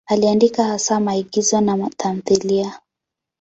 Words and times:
Aliandika 0.05 0.63
hasa 0.63 0.99
maigizo 0.99 1.61
na 1.61 1.89
tamthiliya. 1.97 2.79